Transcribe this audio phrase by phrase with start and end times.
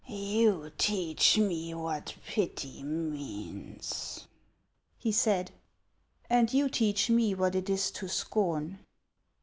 [0.07, 4.25] "You teach me what pity means,"
[4.97, 5.51] he said."
[6.27, 8.79] And you teach me what it is to scorn."